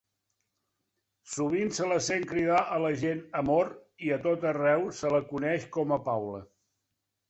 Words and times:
Sovint 1.33 1.75
se 1.81 1.91
la 1.91 1.99
sent 2.07 2.25
cridar 2.33 2.63
a 2.63 2.81
la 2.87 2.93
gent 3.03 3.23
"amor", 3.45 3.73
i 4.09 4.13
a 4.19 4.21
tot 4.27 4.51
arreu 4.57 4.93
se 5.05 5.17
la 5.17 5.25
coneix 5.33 5.73
com 5.79 5.99
a 6.01 6.05
"Paula". 6.13 6.47